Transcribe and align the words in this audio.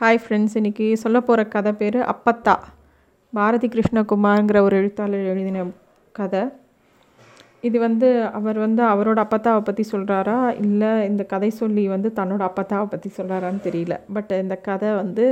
Hi 0.00 0.18
friends 0.22 0.54
இன்றைக்கி 0.58 0.86
சொல்ல 1.00 1.18
போகிற 1.26 1.40
கதை 1.52 1.72
பேர் 1.80 1.98
அப்பத்தா. 2.12 2.54
பாரதி 3.32 3.66
கிருஷ்ணகுமார்ங்கிற 3.74 4.58
ஒரு 4.66 4.74
எழுத்தாளர் 4.80 5.28
எழுதின 5.32 5.64
கதை. 6.18 6.40
இது 7.68 7.76
வந்து 7.84 8.08
அவர் 8.38 8.58
வந்து 8.64 8.82
அவரோட 8.92 9.18
அப்பத்தாவை 9.24 9.60
பற்றி 9.68 9.84
சொல்கிறாரா 9.90 10.38
இல்லை 10.64 10.90
இந்த 11.10 11.26
கதை 11.34 11.50
சொல்லி 11.60 11.84
வந்து 11.94 12.10
தன்னோட 12.18 12.42
அப்பத்தாவை 12.48 12.88
பற்றி 12.94 13.12
சொல்கிறாரான்னு 13.18 13.62
தெரியல. 13.68 13.98
பட் 14.16 14.32
இந்த 14.44 14.56
கதை 14.68 14.90
வந்து 15.02 15.26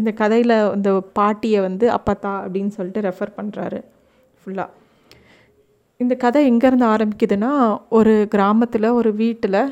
இந்த 0.00 0.12
கதையில் 0.22 0.56
இந்த 0.76 0.92
பாட்டியை 1.20 1.60
வந்து 1.68 1.88
அப்பத்தா 1.98 2.32
அப்படின்னு 2.44 2.72
சொல்லிட்டு 2.78 3.04
ரெஃபர் 3.08 3.36
பண்ணுறாரு 3.40 3.82
ஃபுல்லாக 4.40 4.70
இந்த 6.00 6.16
கதை 6.24 6.46
எங்கேருந்து 6.52 6.88
ஆரம்பிக்குதுன்னா 6.94 7.52
ஒரு 7.98 8.16
கிராமத்தில் 8.36 8.90
ஒரு 9.02 9.12
வீட்டில் 9.22 9.62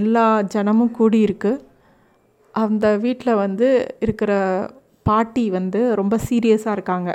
எல்லா 0.00 0.26
ஜனமும் 0.56 0.94
கூடியிருக்கு. 1.00 1.54
அந்த 2.62 2.86
வீட்டில் 2.96 3.40
வந்து 3.44 3.68
இருக்கிற 4.00 4.32
பாட்டி 5.08 5.44
வந்து 5.50 5.80
ரொம்ப 6.00 6.14
சீரியஸாக 6.28 6.76
இருக்காங்க. 6.76 7.10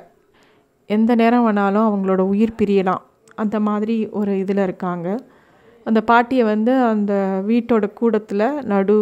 எந்த 0.90 1.12
நேரம் 1.22 1.46
வேணாலும் 1.48 1.88
அவங்களோட 1.90 2.22
உயிர் 2.34 2.60
பிரியலாம். 2.62 3.04
அந்த 3.36 3.58
மாதிரி 3.68 3.96
ஒரு 4.20 4.32
இதில் 4.40 4.64
இருக்காங்க. 4.68 5.08
அந்த 5.86 6.00
பாட்டியை 6.10 6.44
வந்து 6.46 6.74
அந்த 6.84 7.14
வீட்டோட 7.48 7.86
கூடத்தில் 7.94 8.46
நடு 8.64 8.96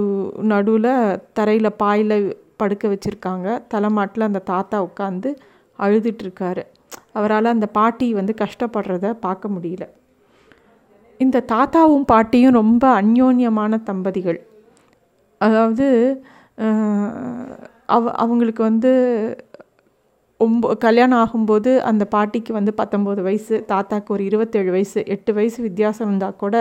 நடுவில் 0.52 0.94
தரையில் 1.34 1.78
பாயில் 1.82 2.18
படுக்க 2.60 2.84
வச்சுருக்காங்க. 2.94 3.48
தலைமாட்டில் 3.68 4.30
அந்த 4.30 4.44
தாத்தா 4.52 4.78
உட்காந்து 4.90 5.32
அழுதுட்ருக்காரு 5.80 6.64
அவரால் 7.18 7.54
அந்த 7.56 7.68
பாட்டி 7.78 8.08
வந்து 8.14 8.34
கஷ்டப்படுறத 8.42 9.12
பார்க்க 9.26 9.50
முடியல. 9.56 9.86
இந்த 11.20 11.44
தாத்தாவும் 11.52 12.08
பாட்டியும் 12.12 12.58
ரொம்ப 12.62 12.84
அந்யோன்யமான 13.02 13.80
தம்பதிகள். 13.90 14.40
அதாவது 15.42 15.88
அவ 17.96 18.04
அவங்களுக்கு 18.24 18.62
வந்து 18.64 18.92
ஒம்போ 20.40 20.68
கல்யாணம் 20.86 21.22
ஆகும்போது 21.24 21.72
அந்த 21.90 22.04
பாட்டிக்கு 22.14 22.52
வந்து 22.58 22.72
பத்தொம்போது 22.78 23.22
வயசு 23.28 23.56
தாத்தாக்கு 23.72 24.14
ஒரு 24.16 24.24
இருபத்தேழு 24.30 24.70
வயசு 24.76 25.00
எட்டு 25.16 25.32
வயசு 25.38 25.60
வித்தியாசம் 25.68 26.08
இருந்தால் 26.08 26.40
கூட 26.44 26.56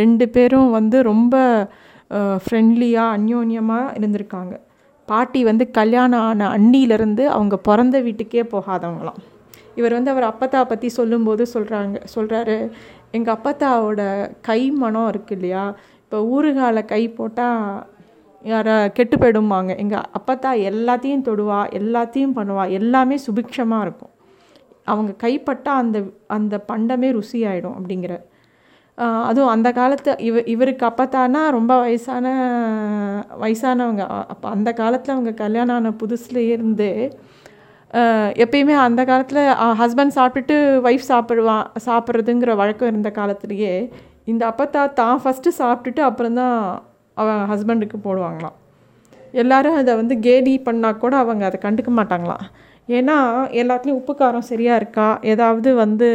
ரெண்டு 0.00 0.26
பேரும் 0.34 0.70
வந்து 0.70 0.96
ரொம்ப 1.02 1.34
ஃப்ரெண்ட்லியாக 2.44 3.14
அந்யோன்யமாக 3.16 3.94
இருந்திருக்காங்க. 3.98 4.54
பாட்டி 5.08 5.40
வந்து 5.50 5.64
கல்யாணம் 5.78 6.24
ஆன 6.28 6.48
அண்ணியிலேருந்து 6.56 7.24
அவங்க 7.36 7.56
பிறந்த 7.68 7.96
வீட்டுக்கே 8.06 8.44
போகாதவங்களாம். 8.54 9.20
இவர் 9.78 9.96
வந்து 9.96 10.12
அவர் 10.12 10.30
அப்பத்தா 10.32 10.60
பற்றி 10.72 10.88
சொல்லும்போது 10.98 11.44
சொல்கிறாங்க 11.54 11.96
சொல்கிறாரு 12.14 12.58
எங்கள் 13.16 13.34
அப்பத்தாவோட 13.36 14.02
கை 14.48 14.60
மனம் 14.82 15.08
இருக்கு 15.12 15.34
இல்லையா? 15.36 15.64
இப்போ 16.04 16.18
ஊறுகால 16.34 16.78
கை 16.92 17.02
போட்டால் 17.18 17.64
யாரை 18.52 18.74
கெட்டு 18.96 19.16
போயிடும்பாங்க. 19.22 19.72
எங்கள் 19.82 20.06
அப்பத்தா 20.18 20.50
எல்லாத்தையும் 20.70 21.24
தொடுவா 21.28 21.60
எல்லாத்தையும் 21.80 22.36
பண்ணுவா 22.38 22.64
எல்லாமே 22.78 23.16
சுபிக்ஷமாக 23.26 23.84
இருக்கும். 23.86 24.12
அவங்க 24.92 25.12
கைப்பட்டால் 25.24 25.82
அந்த 25.84 25.98
அந்த 26.36 26.54
பண்டமே 26.70 27.10
ருசியாயிடும் 27.18 27.76
அப்படிங்கிற. 27.78 28.14
அதுவும் 29.28 29.52
அந்த 29.52 29.68
காலத்து 29.78 30.10
இவ 30.28 30.42
இவருக்கு 30.54 30.84
அப்பத்தானா 30.88 31.40
ரொம்ப 31.56 31.72
வயசான 31.84 32.26
வயசானவங்க. 33.44 34.04
அப்போ 34.32 34.46
அந்த 34.56 34.70
காலத்தில் 34.80 35.14
அவங்க 35.16 35.32
கல்யாணம் 35.44 35.76
ஆன 35.78 35.92
புதுசில் 36.02 36.42
இருந்து 36.54 36.90
எப்பயுமே 38.44 38.74
அந்த 38.86 39.00
காலத்தில் 39.10 39.42
ஹஸ்பண்ட் 39.80 40.16
சாப்பிட்டுட்டு 40.18 40.56
ஒய்ஃப் 40.88 41.10
சாப்பிடுவான் 41.10 41.66
சாப்பிட்றதுங்கிற 41.86 42.52
வழக்கம் 42.60 42.90
இருந்த 42.92 43.10
காலத்துலேயே 43.18 43.74
இந்த 44.32 44.42
அப்பத்தா 44.50 44.82
தான் 45.00 45.20
ஃபஸ்ட்டு 45.22 45.58
சாப்பிட்டுட்டு 45.60 46.02
அப்புறம் 46.08 46.38
தான் 46.40 46.58
அவன் 47.20 47.40
ஹஸ்பண்டுக்கு 47.52 47.98
போடுவாங்களாம். 48.06 48.56
எல்லோரும் 49.42 49.78
அதை 49.80 49.92
வந்து 50.00 50.14
கேலி 50.26 50.52
பண்ணால் 50.66 51.00
கூட 51.04 51.14
அவங்க 51.22 51.44
அதை 51.48 51.58
கண்டுக்க 51.64 51.90
மாட்டாங்களாம். 52.00 52.44
ஏன்னா 52.88 53.16
எல்லாத்துலேயும் 53.60 54.00
உப்பு 54.00 54.14
காரம் 54.20 54.48
சரியாக 54.52 54.80
இருக்கா? 54.80 55.08
ஏதாவது 55.32 55.68
வந்து 55.74 56.08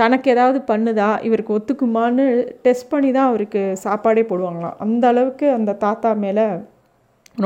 தனக்கு 0.00 0.28
ஏதாவது 0.34 0.58
பண்ணுதா? 0.72 1.08
இவருக்கு 1.26 1.56
ஒத்துக்குமான்னு 1.58 2.24
டெஸ்ட் 2.66 2.90
பண்ணி 2.92 3.10
தான் 3.16 3.30
அவருக்கு 3.30 3.62
சாப்பாடே 3.84 4.22
போடுவாங்களாம். 4.30 4.76
அந்த 4.84 5.06
அளவுக்கு 5.12 5.46
அந்த 5.58 5.72
தாத்தா 5.86 6.12
மேலே 6.24 6.46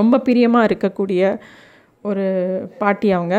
ரொம்ப 0.01 0.19
பிரியமாக 0.29 0.69
இருக்கக்கூடிய 0.69 1.23
ஒரு 2.11 2.27
பாட்டி 2.83 3.09
அவங்க. 3.13 3.37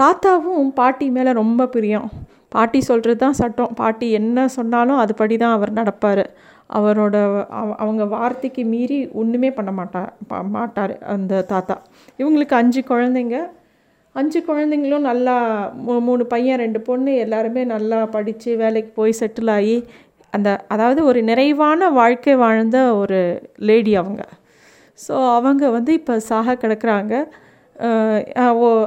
தாத்தாவும் 0.00 0.68
பாட்டி 0.80 1.06
மேலே 1.16 1.30
ரொம்ப 1.42 1.66
பிரியம். 1.66 2.08
பாட்டி 2.48 2.80
சொல்கிறது 2.80 3.20
தான் 3.24 3.38
சட்டம். 3.40 3.72
பாட்டி 3.74 4.06
என்ன 4.20 4.48
சொன்னாலும் 4.48 5.00
அதுபடி 5.04 5.36
தான் 5.36 5.56
அவர் 5.56 5.78
நடப்பார். 5.80 6.24
அவரோட 6.70 7.16
அவங்க 7.82 8.04
வார்த்தைக்கு 8.16 8.62
மீறி 8.64 8.98
ஒன்றுமே 9.22 9.50
பண்ண 9.50 9.70
மாட்டா 9.78 10.02
மாட்டார் 10.56 10.94
அந்த 11.14 11.42
தாத்தா. 11.52 11.76
இவங்களுக்கு 12.18 12.54
அஞ்சு 12.54 12.80
குழந்தைங்க. 12.90 13.38
அஞ்சு 14.14 14.38
குழந்தைங்களும் 14.48 15.06
நல்லா 15.10 15.34
மூ 15.86 15.94
மூணு 16.00 16.24
பையன் 16.26 16.60
ரெண்டு 16.64 16.80
பொண்ணு 16.80 17.12
எல்லாருமே 17.24 17.62
நல்லா 17.74 17.98
படித்து 18.16 18.50
வேலைக்கு 18.56 18.92
போய் 19.00 19.18
செட்டில் 19.20 19.52
ஆகி 19.56 19.76
அந்த 20.32 20.48
அதாவது 20.68 21.00
ஒரு 21.04 21.20
நிறைவான 21.22 21.90
வாழ்க்கை 22.00 22.34
வாழ்ந்த 22.44 22.78
ஒரு 22.94 23.20
லேடி 23.68 23.92
அவங்க. 23.96 24.22
ஸோ 24.98 25.14
அவங்க 25.36 25.64
வந்து 25.70 25.92
இப்போ 25.92 26.14
சாக 26.30 26.56
கிடக்குறாங்க. 26.62 27.14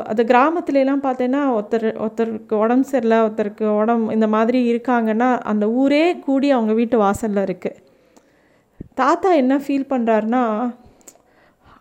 அது 0.10 0.24
கிராமத்துலலாம் 0.26 1.06
பார்த்தேன்னா 1.06 1.42
ஒருத்தர் 1.56 1.88
ஒருத்தருக்கு 2.04 2.56
உடம்பு 2.56 2.88
சரியில்லை 2.88 3.20
ஒருத்தருக்கு 3.24 3.66
உடம்பு 3.82 4.14
இந்த 4.14 4.28
மாதிரி 4.28 4.60
இருக்காங்கன்னா 4.72 5.30
அந்த 5.44 5.70
ஊரே 5.70 6.04
கூடி 6.20 6.50
அவங்க 6.52 6.74
வீட்டு 6.74 6.98
வாசலில் 6.98 7.46
இருக்குது 7.48 7.80
தாத்தா 8.94 9.30
என்ன 9.34 9.58
ஃபீல் 9.58 9.92
பண்ணுறாருனா 9.94 10.44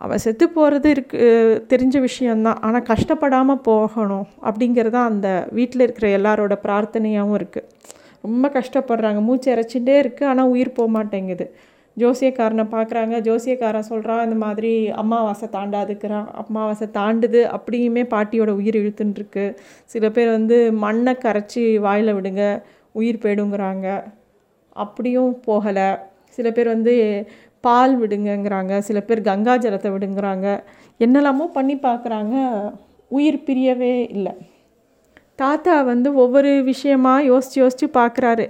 அவள் 0.00 0.22
செத்து 0.24 0.48
போகிறது 0.48 0.90
இருக்கு 0.90 1.18
தெரிஞ்ச 1.68 1.96
விஷயந்தான் 2.00 2.60
ஆனால் 2.60 2.82
கஷ்டப்படாமல் 2.82 3.62
போகணும் 3.62 4.26
அப்படிங்கிறது 4.42 4.94
தான் 4.96 5.10
அந்த 5.12 5.28
வீட்டில் 5.52 5.80
இருக்கிற 5.80 6.08
எல்லாரோட 6.18 6.54
பிரார்த்தனையாகவும் 6.62 7.38
இருக்குது 7.40 7.68
ரொம்ப 8.20 8.46
கஷ்டப்படுறாங்க. 8.48 9.20
மூச்சு 9.20 9.48
இறைச்சிட்டே 9.54 9.94
இருக்குது 10.02 10.28
ஆனால் 10.30 10.48
உயிர் 10.48 10.76
போக 10.78 10.88
மாட்டேங்குது. 10.88 11.46
ஜோசியக்காரனை 12.02 12.64
பார்க்குறாங்க 12.74 13.14
ஜோசியக்காரன் 13.28 13.88
சொல்கிறான் 13.90 14.24
இந்த 14.26 14.36
மாதிரி 14.44 14.72
அமாவாசை 15.02 15.48
தாண்டாதுக்கிறான். 15.56 16.28
அமாவாசை 16.42 16.86
தாண்டுது 16.98 17.40
அப்படியுமே 17.56 18.02
பாட்டியோட 18.14 18.52
உயிர் 18.60 18.78
இழுத்துன்ட்ருக்கு. 18.82 19.44
சில 19.94 20.10
பேர் 20.16 20.30
வந்து 20.38 20.58
மண்ணை 20.84 21.14
கரைச்சி 21.24 21.64
வாயில் 21.86 22.16
விடுங்க 22.18 22.44
உயிர் 23.00 23.22
போயிடுங்கிறாங்க. 23.24 23.88
அப்படியும் 24.84 25.32
போகலை. 25.46 25.88
சில 26.36 26.46
பேர் 26.56 26.74
வந்து 26.76 26.94
பால் 27.66 27.94
விடுங்கங்கிறாங்க. 28.02 28.74
சில 28.88 28.98
பேர் 29.08 29.26
கங்கா 29.30 29.54
ஜலத்தை 29.64 29.90
விடுங்கிறாங்க. 29.94 30.46
என்னெல்லாமோ 31.04 31.46
பண்ணி 31.56 31.74
பார்க்குறாங்க. 31.88 32.36
உயிர் 33.18 33.44
பிரியவே 33.46 33.94
இல்லை. 34.14 34.32
தாத்தா 35.42 35.74
வந்து 35.90 36.08
ஒவ்வொரு 36.22 36.50
விஷயமாக 36.70 37.26
யோசித்து 37.30 37.58
யோசித்து 37.62 37.86
பார்க்குறாரு. 38.00 38.46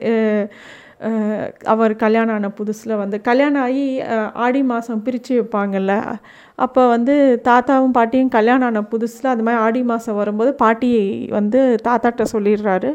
அவர் 1.73 1.93
கல்யாணம் 2.03 2.35
ஆன 2.37 2.49
புதுசில் 2.59 3.01
வந்து 3.03 3.17
கல்யாணம் 3.29 3.63
ஆகி 3.67 3.85
ஆடி 4.45 4.61
மாதம் 4.71 5.03
பிரித்து 5.07 5.33
வைப்பாங்கல்ல 5.37 5.93
அப்போ 6.65 6.83
வந்து 6.95 7.15
தாத்தாவும் 7.49 7.95
பாட்டியும் 7.99 8.33
கல்யாணம் 8.37 8.69
ஆன 8.69 8.83
புதுசில் 8.93 9.31
அது 9.33 9.45
மாதிரி 9.47 9.61
ஆடி 9.67 9.81
மாதம் 9.91 10.19
வரும்போது 10.21 10.51
பாட்டி 10.63 10.91
வந்து 11.39 11.61
தாத்தாட்ட 11.87 12.25
சொல்லிடுறாரு. 12.35 12.91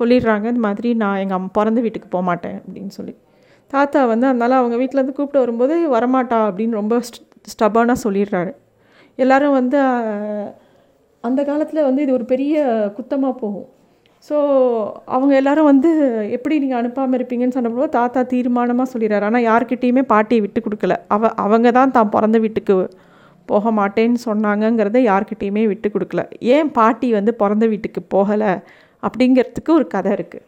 சொல்லிடுறாங்க 0.00 0.46
இந்த 0.52 0.62
மாதிரி 0.66 0.90
நான் 1.02 1.20
எங்கள் 1.22 1.38
அம்மா 1.38 1.50
பிறந்த 1.58 1.80
வீட்டுக்கு 1.84 2.08
போக 2.14 2.24
மாட்டேன் 2.30 2.58
அப்படின்னு 2.64 2.92
சொல்லி. 2.98 3.14
தாத்தா 3.72 4.00
வந்து 4.12 4.26
அதனால் 4.30 4.60
அவங்க 4.60 4.76
வீட்டிலேருந்து 4.82 5.16
கூப்பிட்டு 5.16 5.44
வரும்போது 5.44 5.74
வரமாட்டா 5.96 6.38
அப்படின்னு 6.48 6.80
ரொம்ப 6.80 6.96
ஸ்டபானாக 7.52 7.98
சொல்லிடுறாரு. 8.04 8.52
எல்லோரும் 9.18 9.56
வந்து 9.60 9.78
அந்த 11.24 11.40
காலத்தில் 11.44 11.86
வந்து 11.88 12.02
இது 12.04 12.12
ஒரு 12.18 12.26
பெரிய 12.32 12.56
குத்தமாக 12.98 13.34
போகும். 13.42 13.68
ஸோ 14.28 14.36
அவங்க 15.06 15.32
எல்லாரும் 15.40 15.68
வந்து 15.70 15.90
எப்படி 16.36 16.54
நீங்கள் 16.62 16.80
அனுப்பாமல் 16.80 17.16
இருப்பீங்கன்னு 17.18 17.56
சொன்னப்போ 17.56 17.88
தாத்தா 17.98 18.20
தீர்மானமாக 18.32 18.90
சொல்லிடுறாரு 18.92 19.26
ஆனால் 19.28 19.46
யார்கிட்டேயுமே 19.48 20.02
பாட்டியை 20.12 20.40
விட்டு 20.44 20.60
கொடுக்கல. 20.60 20.94
அவ 21.14 21.28
அவங்க 21.44 21.70
தான் 21.78 21.94
தான் 21.96 22.12
பிறந்த 22.14 22.38
வீட்டுக்கு 22.38 22.76
போக 23.48 23.70
மாட்டேன்னு 23.70 24.20
சொன்னாங்கங்கிறத 24.28 25.00
யார்கிட்டேயுமே 25.10 25.64
விட்டு 25.72 25.88
கொடுக்கல. 25.94 26.22
ஏன் 26.54 26.70
பாட்டி 26.78 27.08
வந்து 27.12 27.34
பிறந்த 27.42 27.66
வீட்டுக்கு 27.72 28.00
போகலை? 28.14 28.52
அப்படிங்கிறதுக்கு 29.02 29.72
ஒரு 29.78 29.86
கதை 29.94 30.12
இருக்குது 30.16 30.46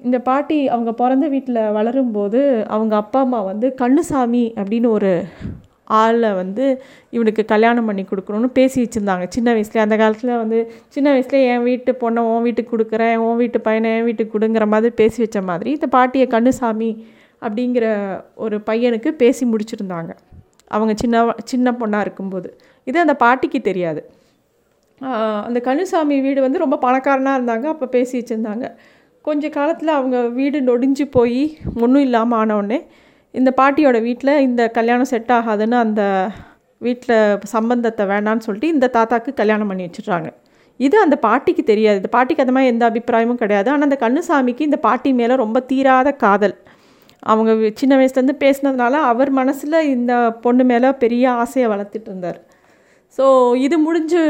இந்த 0.00 0.18
பாட்டி 0.28 0.56
அவங்க 0.68 0.90
பிறந்த 0.92 1.26
வீட்டில் 1.28 1.60
வளரும்போது 1.76 2.40
அவங்க 2.74 2.94
அப்பா 2.96 3.20
அம்மா 3.20 3.40
வந்து 3.42 3.66
கண்ணுசாமி 3.82 4.44
அப்படின்னு 4.60 4.88
ஒரு 4.90 5.12
ஆளை 6.00 6.30
வந்து 6.40 6.64
இவனுக்கு 7.16 7.42
கல்யாணம் 7.52 7.88
பண்ணி 7.88 8.02
கொடுக்கணும்னு 8.10 8.50
பேசி 8.58 8.76
வச்சுருந்தாங்க. 8.82 9.24
சின்ன 9.36 9.48
வயசுலேயே 9.56 9.84
அந்த 9.86 9.96
காலத்தில் 10.02 10.32
வந்து 10.42 10.58
சின்ன 10.94 11.08
வயசுலேயே 11.14 11.48
என் 11.54 11.66
வீட்டு 11.68 11.92
பொண்ணை 12.02 12.22
உன் 12.30 12.44
வீட்டுக்கு 12.46 12.72
கொடுக்குறேன் 12.76 13.16
உன் 13.26 13.38
வீட்டு 13.42 13.60
பையனை 13.66 13.90
என் 13.96 14.06
வீட்டுக்கு 14.08 14.34
கொடுங்கிற 14.36 14.66
மாதிரி 14.74 14.94
பேசி 15.02 15.20
வச்ச 15.24 15.42
மாதிரி 15.50 15.70
இந்த 15.78 15.88
பாட்டியை 15.96 16.26
கண்ணுசாமி 16.34 16.90
அப்படிங்கிற 17.42 17.86
ஒரு 18.44 18.58
பையனுக்கு 18.68 19.10
பேசி 19.22 19.44
முடிச்சிருந்தாங்க. 19.52 20.12
அவங்க 20.74 20.92
சின்ன 21.02 21.24
சின்ன 21.52 21.76
பொண்ணாக 21.80 22.04
இருக்கும்போது. 22.06 22.48
இது 22.90 22.98
அந்த 23.04 23.14
பாட்டிக்கு 23.22 23.58
தெரியாது. 23.70 24.00
அந்த 25.46 25.58
கண்ணுசாமி 25.68 26.16
வீடு 26.26 26.40
வந்து 26.46 26.62
ரொம்ப 26.62 26.76
பணக்காரனாக 26.84 27.38
இருந்தாங்க. 27.38 27.66
அப்போ 27.74 27.86
பேசி 27.96 28.14
வச்சுருந்தாங்க. 28.18 28.66
கொஞ்ச 29.24 29.48
காலத்தில் 29.48 29.98
அவங்க 29.98 30.16
வீடு 30.38 30.58
நொடிஞ்சு 30.70 31.04
போய் 31.16 31.42
ஒன்றும் 31.82 32.04
இல்லாமல் 32.08 32.38
ஆனவுடனே 32.40 32.78
இந்த 33.34 33.50
பாட்டியோட 33.60 33.98
வீட்டில் 34.08 34.40
இந்த 34.48 34.62
கல்யாணம் 34.78 35.10
செட் 35.12 35.32
ஆகாதுன்னு 35.36 35.76
அந்த 35.84 36.02
வீட்டில் 36.80 37.16
சம்பந்தத்தை 37.54 38.04
வேணான்னு 38.12 38.44
சொல்லிட்டு 38.46 38.74
இந்த 38.74 38.86
தாத்தாக்கு 38.96 39.30
கல்யாணம் 39.40 39.70
பண்ணி 39.70 39.86
வச்சிடுறாங்க. 39.86 40.28
இது 40.80 40.96
அந்த 41.04 41.16
பாட்டிக்கு 41.26 41.62
தெரியாது. 41.72 41.98
இந்த 42.00 42.10
பாட்டிக்கு 42.16 42.44
அந்த 42.44 42.54
மாதிரி 42.56 42.72
எந்த 42.74 42.84
அபிப்பிராயமும் 42.90 43.40
கிடையாது. 43.42 43.68
ஆனால் 43.72 43.86
அந்த 43.88 43.98
கண்ணுசாமிக்கு 44.04 44.68
இந்த 44.68 44.78
பாட்டி 44.86 45.10
மேலே 45.20 45.34
ரொம்ப 45.44 45.58
தீராத 45.70 46.08
காதல். 46.24 46.56
அவங்க 47.32 47.52
சின்ன 47.80 47.92
வயசுலேருந்து 47.98 48.36
பேசினதுனால 48.44 48.94
அவர் 49.10 49.30
மனசில் 49.40 49.78
இந்த 49.96 50.12
பொண்ணு 50.44 50.64
மேலே 50.72 50.88
பெரிய 51.04 51.24
ஆசையை 51.42 51.68
வளர்த்துட்டு 51.72 52.10
இருந்தார். 52.12 52.38
ஸோ 53.18 53.24
இது 53.66 53.76
முடிஞ்சு 53.86 54.20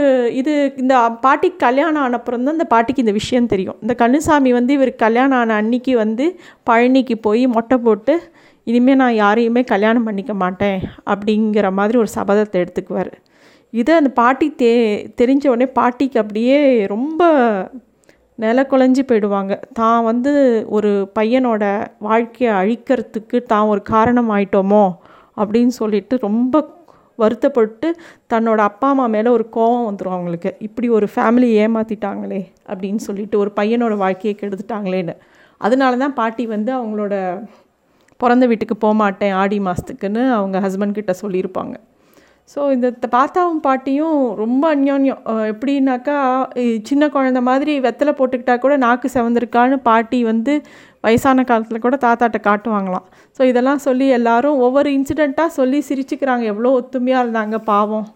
இது 0.41 0.55
இந்த 0.83 0.95
பாட்டிக்கு 1.25 1.59
கல்யாணம் 1.67 2.03
ஆனப்புறம் 2.07 2.43
தான் 2.47 2.57
இந்த 2.59 2.69
பாட்டிக்கு 2.75 3.05
இந்த 3.05 3.15
விஷயம் 3.21 3.51
தெரியும். 3.53 3.79
இந்த 3.85 3.95
கண்ணுசாமி 4.03 4.51
வந்து 4.59 4.73
இவர் 4.79 4.93
கல்யாணம் 5.05 5.39
ஆன 5.43 5.57
அன்னைக்கு 5.63 5.93
வந்து 6.05 6.27
பழனிக்கு 6.71 7.17
போய் 7.27 7.45
மொட்டை 7.57 7.79
போட்டு 7.87 8.17
இனிமேல் 8.67 9.01
நான் 9.03 9.21
யாரையுமே 9.23 9.63
கல்யாணம் 9.73 10.07
பண்ணிக்க 10.09 10.35
மாட்டேன் 10.43 10.79
அப்படிங்கிற 11.13 11.71
மாதிரி 11.79 11.97
ஒரு 12.03 12.11
சபதத்தை 12.17 12.57
எடுத்துக்குவார். 12.63 13.13
இதை 13.73 13.93
அந்த 14.01 14.11
பாட்டி 14.21 14.47
தே 14.61 14.71
தெரிஞ்ச 15.21 15.45
உடனே 15.53 15.67
பாட்டிக்கு 15.79 16.19
அப்படியே 16.23 16.59
ரொம்ப 16.93 17.23
நில 18.43 18.63
குலைஞ்சி 18.71 19.03
போயிடுவாங்க. 19.09 19.55
தான் 19.73 20.01
வந்து 20.05 20.33
ஒரு 20.77 20.91
பையனோட 21.19 21.65
வாழ்க்கையை 21.99 22.53
அழிக்கிறதுக்கு 22.61 23.39
தான் 23.53 23.71
ஒரு 23.73 23.83
காரணம் 23.93 24.31
ஆயிட்டோமோ 24.37 24.85
அப்படின்னு 25.37 25.75
சொல்லிட்டு 25.81 26.15
ரொம்ப 26.29 26.63
வருத்தப்பட்டு 27.19 27.89
தன்னோட 28.33 28.61
அப்பா 28.71 28.89
அம்மா 28.93 29.07
மேலே 29.07 29.29
ஒரு 29.29 29.45
கோவம் 29.57 29.87
வந்துடும் 29.89 30.17
அவங்களுக்கு. 30.17 30.51
இப்படி 30.59 30.89
ஒரு 30.89 31.07
ஃபேமிலி 31.15 31.51
ஏமாற்றிட்டாங்களே 31.65 32.41
அப்படின்னு 32.71 33.03
சொல்லிட்டு 33.09 33.39
ஒரு 33.39 33.53
பையனோட 33.61 33.97
வாழ்க்கையை 33.97 34.35
கெடுத்துட்டாங்களேன்னு. 34.41 35.15
அதனால 35.61 35.97
தான் 35.97 36.17
பாட்டி 36.21 36.47
வந்து 36.47 36.71
அவங்களோட 36.79 37.15
பிறந்த 38.25 38.45
வீட்டுக்கு 38.53 38.77
போகமாட்டேன் 38.85 39.35
ஆடி 39.43 39.59
மாதத்துக்குன்னு 39.67 40.23
அவங்க 40.39 40.57
ஹஸ்பண்ட் 40.67 40.99
கிட்ட 41.01 41.15
சொல்லியிருப்பாங்க. 41.23 41.75
ஸோ 42.53 42.61
இந்த 42.75 42.89
தாத்தாவும் 43.15 43.61
பாட்டியும் 43.67 44.17
ரொம்ப 44.41 44.65
அந்யோன்யம். 44.75 45.21
எப்படின்னாக்கா 45.53 46.17
சின்ன 46.89 47.05
குழந்த 47.15 47.41
மாதிரி 47.49 47.75
வெத்தலை 47.87 48.13
போட்டுக்கிட்டா 48.19 48.57
கூட 48.65 48.75
நாக்கு 48.85 49.09
செவந்திருக்கான்னு 49.15 49.77
பாட்டி 49.89 50.19
வந்து 50.31 50.55
வயசான 51.07 51.45
காலத்தில் 51.51 51.85
கூட 51.87 51.97
தாத்தாட்ட 52.05 52.41
காட்டுவாங்களாம். 52.49 53.07
ஸோ 53.37 53.43
இதெல்லாம் 53.51 53.83
சொல்லி 53.87 54.09
எல்லாரும் 54.19 54.61
ஒவ்வொரு 54.67 54.91
இன்சிடெண்ட்டாக 54.99 55.57
சொல்லி 55.59 55.81
சிரிச்சுக்கிறாங்க. 55.89 56.45
எவ்வளோ 56.53 56.73
ஒத்துமையாக 56.81 57.25
இருந்தாங்க 57.27 57.59
பாவம். 57.73 58.07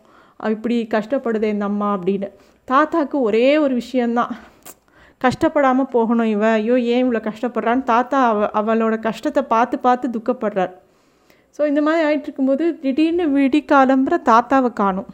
இப்படி 0.57 0.77
கஷ்டப்படுதே 0.97 1.49
இந்த 1.55 1.67
அம்மா 1.73 1.89
அப்படின்னு. 1.97 2.29
தாத்தாக்கு 2.69 3.17
ஒரே 3.29 3.49
ஒரு 3.65 3.75
விஷயந்தான் 3.83 4.33
கஷ்டப்படாமல் 5.21 5.93
போகணும் 5.95 6.31
இவ. 6.35 6.45
ஐயோ 6.59 6.75
ஏன் 6.95 7.03
இவ்வளோ 7.05 7.21
கஷ்டப்படுறான்னு 7.29 7.89
தாத்தா 7.93 8.19
அவ 8.33 8.49
அவளோட 8.61 8.97
கஷ்டத்தை 9.07 9.43
பார்த்து 9.55 9.77
பார்த்து 9.87 10.15
துக்கப்படுறார். 10.17 10.75
ஸோ 11.57 11.63
இந்த 11.71 11.81
மாதிரி 11.87 12.03
ஆகிட்டு 12.09 12.29
இருக்கும்போது 12.29 12.65
திடீர்னு 12.83 13.25
விடிக்காலம்புற 13.39 14.17
தாத்தாவை 14.31 14.71
காணும். 14.83 15.09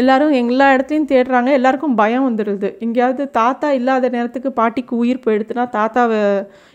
எல்லாரும் 0.00 0.34
எல்லா 0.40 0.66
இடத்துலையும் 0.74 1.08
தேடுறாங்க. 1.12 1.50
எல்லாருக்கும் 1.58 1.96
பயம் 2.02 2.26
வந்துடுது 2.28 2.68
எங்கேயாவது 2.84 3.24
தாத்தா 3.40 3.70
இல்லாத 3.78 4.10
நேரத்துக்கு 4.16 4.50
பாட்டிக்கு 4.60 4.94
உயிர் 5.02 5.24
போயிடுதுன்னா 5.24 5.64
தாத்தாவை 5.78 6.20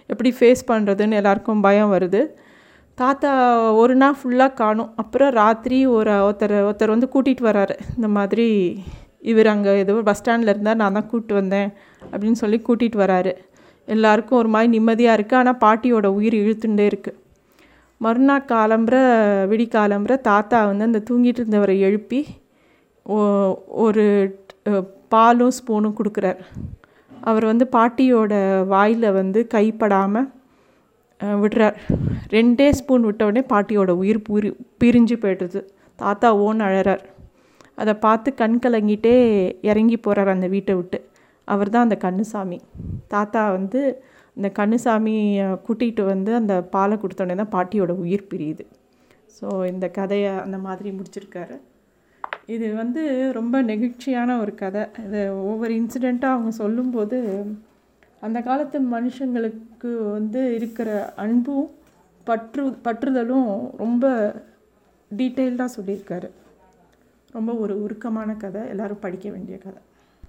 எப்படி 0.10 0.32
ஃபேஸ் 0.40 0.62
பண்ணுறதுன்னு 0.72 1.20
எல்லாருக்கும் 1.22 1.64
பயம் 1.68 1.94
வருது. 1.96 2.22
தாத்தா 2.98 3.32
ஒரு 3.82 3.96
நாள் 4.02 4.20
ஃபுல்லாக 4.20 4.58
காணும். 4.62 4.92
அப்புறம் 5.02 5.32
ராத்திரி 5.42 5.80
ஒரு 5.98 6.14
ஒருத்தர் 6.28 6.56
ஒருத்தர் 6.68 6.96
வந்து 6.96 7.10
கூட்டிகிட்டு 7.16 7.50
வராரு 7.50 7.76
இந்த 7.98 8.10
மாதிரி 8.18 8.48
இவர் 9.22 9.48
அங்கே 9.48 9.78
ஏதோ 9.78 9.94
பஸ் 9.94 10.18
ஸ்டாண்டில் 10.18 10.48
இருந்தார் 10.48 10.76
நான் 10.76 10.94
தான் 10.94 11.02
கூப்பிட்டு 11.02 11.34
வந்தேன் 11.34 11.70
அப்படின்னு 12.12 12.32
சொல்லி 12.32 12.62
கூட்டிகிட்டு 12.68 13.02
வராரு. 13.06 13.34
எல்லாருக்கும் 13.86 14.38
ஒரு 14.38 14.48
மாதிரி 14.48 14.72
நிம்மதியாக 14.72 15.22
இருக்குது 15.22 15.36
ஆனால் 15.36 15.58
பாட்டியோட 15.62 16.06
உயிர் 16.06 16.34
இழுத்துட்டே 16.34 16.92
இருக்குது 16.92 17.20
மறுநாள் 18.02 18.46
காலம்புற 18.48 18.96
விடி 19.48 19.68
காலம்புற 19.72 20.22
தாத்தா 20.22 20.66
வந்து 20.66 20.84
அந்த 20.84 21.04
தூங்கிட்டு 21.10 21.40
இருந்தவரை 21.40 21.80
எழுப்பி 21.80 22.26
ஓ- 23.04 23.58
ஒரு 23.68 24.06
பாலும் 25.10 25.52
ஸ்பூனும் 25.52 25.96
கொடுக்குறார். 25.98 26.38
அவர் 27.22 27.46
வந்து 27.46 27.70
பாட்டியோட 27.72 28.34
வாயில் 28.68 29.12
வந்து 29.12 29.48
கைப்படாமல் 29.54 30.28
விடுறார். 31.20 31.76
ரெண்டே 32.30 32.70
ஸ்பூன் 32.70 33.02
விட்ட 33.02 33.26
உடனே 33.26 33.46
பாட்டியோட 33.50 33.90
உயிர் 33.90 34.22
பிரி 34.22 34.50
பிரிஞ்சு 34.84 35.16
போய்டுது. 35.18 35.62
தாத்தா 35.96 36.36
ஓன் 36.36 36.60
அழறார். 36.60 37.04
அதை 37.78 37.94
பார்த்து 38.06 38.30
கண் 38.42 38.60
கலங்கிட்டே 38.64 39.16
இறங்கி 39.70 39.98
போகிறார் 40.06 40.36
அந்த 40.36 40.48
வீட்டை 40.56 40.74
விட்டு. 40.80 41.00
அவர் 41.48 41.74
தான் 41.74 41.86
அந்த 41.88 41.98
கண்ணுசாமி. 42.06 42.60
தாத்தா 43.14 43.42
வந்து 43.58 43.82
அந்த 44.38 44.50
கண்ணுசாமியை 44.60 45.46
கூட்டிகிட்டு 45.68 46.04
வந்து 46.14 46.32
அந்த 46.42 46.56
பாலை 46.76 46.96
கொடுத்தோடனே 47.04 47.38
தான் 47.42 47.54
பாட்டியோட 47.56 47.92
உயிர் 48.04 48.30
பிரியுது. 48.32 48.66
ஸோ 49.38 49.48
இந்த 49.72 49.86
கதையை 50.00 50.32
அந்த 50.46 50.58
மாதிரி 50.68 50.90
முடிச்சிருக்காரு. 50.98 51.56
இது 52.56 52.68
வந்து 52.82 53.02
ரொம்ப 53.38 53.56
நெகிழ்ச்சியான 53.70 54.36
ஒரு 54.44 54.54
கதை. 54.64 54.84
இது 55.06 55.22
ஒவ்வொரு 55.52 55.74
இன்சிடெண்ட்டாக 55.80 56.36
அவங்க 56.36 56.52
சொல்லும்போது 56.64 57.18
அந்த 58.26 58.38
காலத்து 58.48 58.78
மனுஷங்களுக்கு 58.96 59.90
வந்து 60.18 60.42
இருக்கிற 60.60 60.90
அன்பும் 61.24 61.68
பற்று 62.28 62.64
பற்றுதலும் 62.86 63.50
ரொம்ப 63.84 64.06
டீட்டெயில்டாக 65.12 65.76
சொல்லியிருக்காரு. 65.76 66.30
ரொம்ப 67.32 67.54
ஒரு 67.54 67.84
உருக்கமான 67.84 68.38
கதை. 68.38 68.68
எல்லாரும் 68.68 69.00
படிக்க 69.00 69.32
வேண்டிய 69.32 69.58
கதை. 69.58 69.82